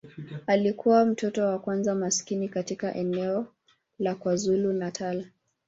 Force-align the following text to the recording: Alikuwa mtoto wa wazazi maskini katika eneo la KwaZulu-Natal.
Alikuwa 0.47 1.05
mtoto 1.05 1.43
wa 1.43 1.55
wazazi 1.65 1.99
maskini 1.99 2.49
katika 2.49 2.95
eneo 2.95 3.47
la 3.99 4.15
KwaZulu-Natal. 4.15 5.25